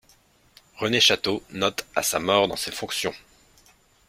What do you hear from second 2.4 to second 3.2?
dans ces fonctions.